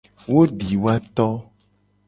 Wo 0.31 0.39
di 0.57 0.73
woa 0.81 0.95
to. 1.15 1.27